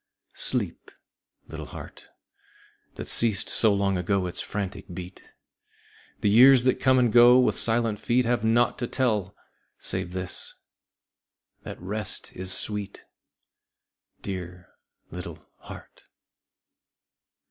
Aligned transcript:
Sleep, 0.33 0.89
little 1.47 1.67
heart 1.67 2.07
That 2.95 3.05
ceased 3.05 3.47
so 3.47 3.71
long 3.71 3.99
ago 3.99 4.25
its 4.25 4.41
frantic 4.41 4.85
beat! 4.91 5.21
The 6.21 6.29
years 6.31 6.63
that 6.63 6.79
come 6.79 6.97
and 6.97 7.13
go 7.13 7.39
with 7.39 7.55
silent 7.55 7.99
feet 7.99 8.25
Have 8.25 8.43
naught 8.43 8.79
to 8.79 8.87
tell 8.87 9.35
save 9.77 10.13
this 10.13 10.55
that 11.61 11.79
rest 11.79 12.33
is 12.35 12.51
sweet. 12.51 13.05
Dear 14.23 14.69
little 15.11 15.47
heart. 15.57 16.05